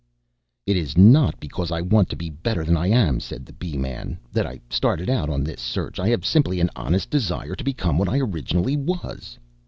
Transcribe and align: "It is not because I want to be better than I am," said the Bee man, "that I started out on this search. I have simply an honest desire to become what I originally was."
"It 0.65 0.75
is 0.77 0.97
not 0.97 1.39
because 1.39 1.71
I 1.71 1.79
want 1.79 2.09
to 2.09 2.15
be 2.15 2.31
better 2.31 2.63
than 2.65 2.75
I 2.75 2.87
am," 2.87 3.19
said 3.19 3.45
the 3.45 3.53
Bee 3.53 3.77
man, 3.77 4.17
"that 4.33 4.47
I 4.47 4.59
started 4.67 5.11
out 5.11 5.29
on 5.29 5.43
this 5.43 5.61
search. 5.61 5.99
I 5.99 6.07
have 6.09 6.25
simply 6.25 6.59
an 6.59 6.71
honest 6.75 7.11
desire 7.11 7.53
to 7.53 7.63
become 7.63 7.99
what 7.99 8.09
I 8.09 8.17
originally 8.17 8.77
was." 8.77 9.37